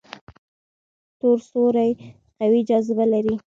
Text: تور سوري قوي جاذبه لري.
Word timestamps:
تور 1.19 1.37
سوري 1.49 1.89
قوي 2.39 2.61
جاذبه 2.69 3.05
لري. 3.13 3.35